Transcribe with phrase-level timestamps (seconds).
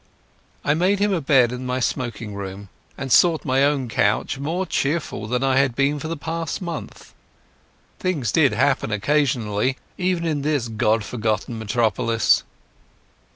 [0.65, 4.39] I made him up a bed in my smoking room and sought my own couch,
[4.39, 7.13] more cheerful than I had been for the past month.
[7.99, 12.41] Things did happen occasionally, even in this God forgotten metropolis.